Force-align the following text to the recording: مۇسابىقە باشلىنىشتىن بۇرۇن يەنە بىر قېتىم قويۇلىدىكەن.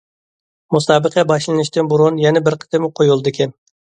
مۇسابىقە 0.75 1.25
باشلىنىشتىن 1.33 1.91
بۇرۇن 1.91 2.17
يەنە 2.23 2.43
بىر 2.47 2.57
قېتىم 2.63 2.89
قويۇلىدىكەن. 3.01 3.57